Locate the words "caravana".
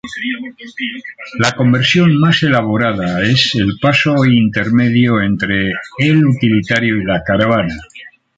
7.23-7.75